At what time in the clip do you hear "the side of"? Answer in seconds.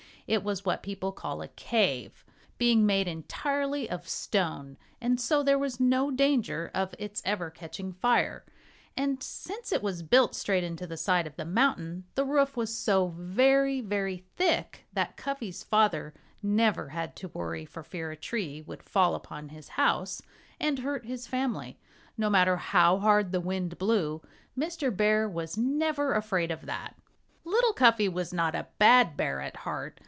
10.87-11.35